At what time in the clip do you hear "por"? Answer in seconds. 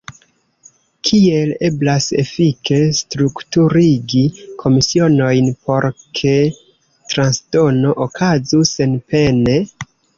5.69-5.91